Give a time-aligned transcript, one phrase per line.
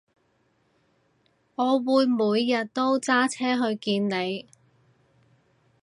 [1.53, 4.47] 我會每日都揸車去見你